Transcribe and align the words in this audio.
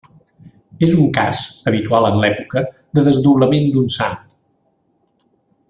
És 0.85 0.93
un 1.01 1.11
cas, 1.17 1.41
habitual 1.71 2.09
en 2.09 2.17
l'època, 2.23 2.63
de 2.99 3.05
desdoblament 3.09 3.69
d'un 3.77 3.95
sant. 3.99 4.19